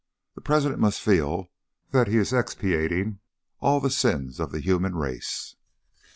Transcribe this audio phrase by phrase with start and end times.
[0.33, 1.51] The President must feel
[1.91, 3.19] that he is expiating
[3.59, 5.55] all the sins of the human race.